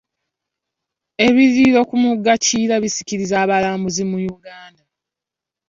Ebiyiriro 1.27 1.81
ku 1.89 1.95
mugga 2.03 2.33
kiyira 2.43 2.75
bisikiriza 2.83 3.35
abalambuzi 3.43 4.03
mu 4.09 4.17
Uganda. 4.35 4.83